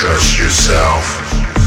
[0.00, 1.59] Trust yourself.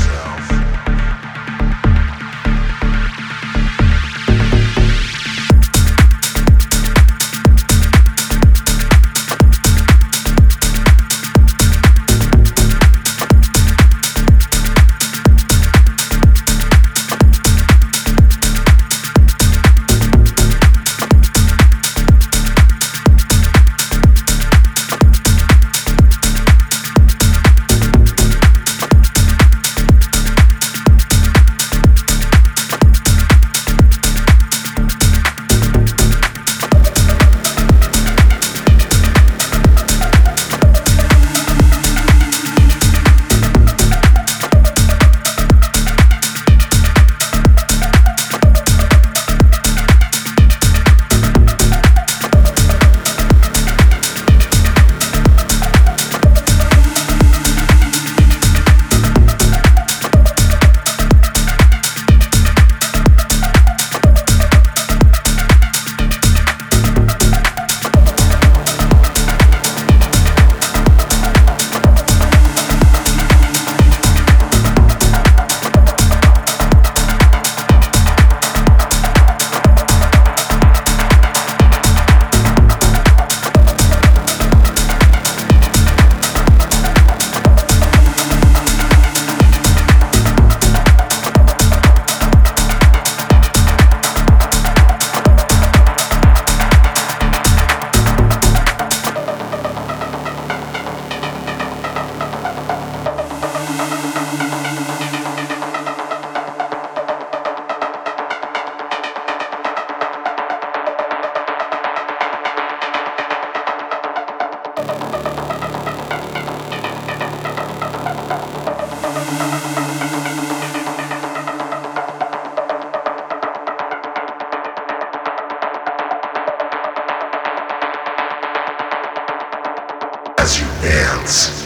[130.83, 131.63] Dance.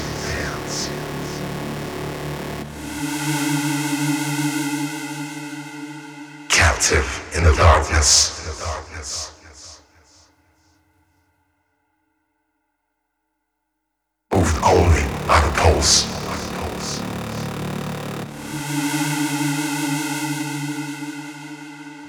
[6.50, 8.36] Captive in the darkness.
[14.32, 16.06] Moved only by the pulse.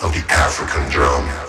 [0.02, 1.47] Of the African drum.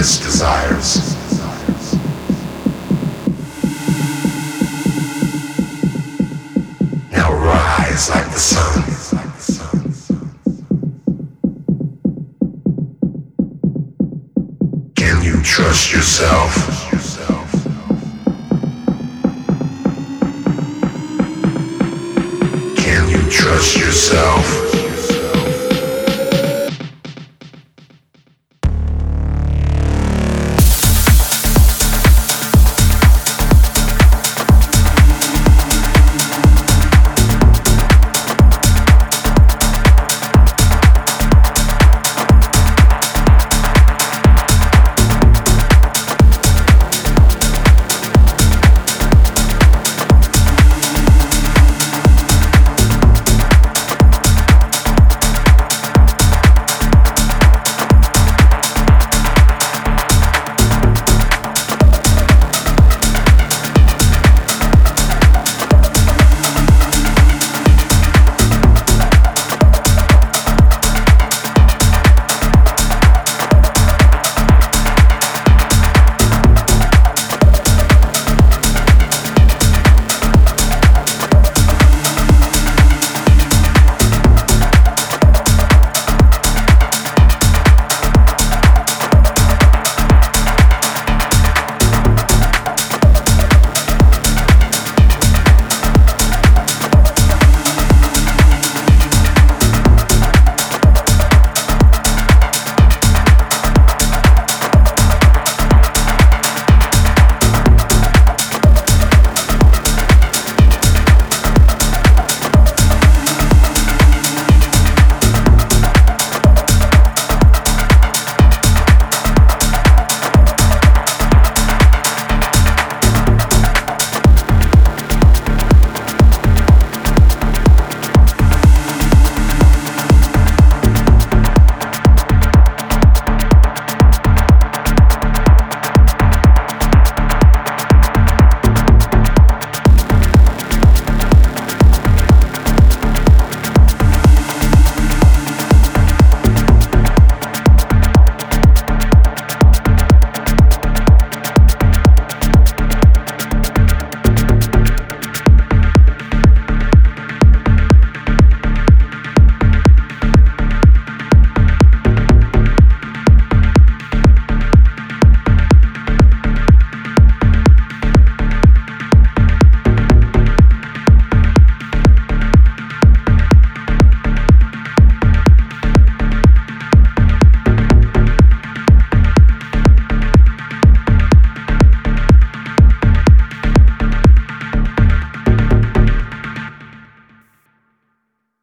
[0.00, 1.14] Deepest desires.
[7.12, 8.84] Now rise like the sun.
[14.94, 16.54] Can you trust yourself?
[22.76, 24.69] Can you trust yourself?